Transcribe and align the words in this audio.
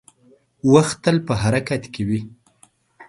•وخت 0.73 0.97
تل 1.03 1.17
په 1.27 1.33
حرکت 1.41 1.83
کې 1.93 2.01
وي. 2.07 2.21